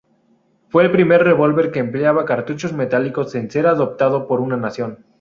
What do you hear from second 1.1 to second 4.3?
revólver que empleaba cartuchos metálicos en ser adoptado